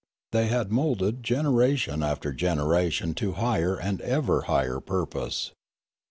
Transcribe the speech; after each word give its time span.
They 0.31 0.47
had 0.47 0.71
moulded 0.71 1.21
generation 1.21 2.01
after 2.01 2.33
generation 2.33 3.13
to 3.13 3.33
higher 3.33 3.75
and 3.79 4.01
ever 4.01 4.41
higher 4.49 4.79
purpose. 4.79 5.51